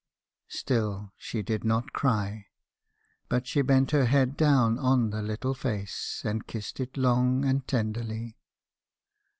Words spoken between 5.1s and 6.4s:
the little face,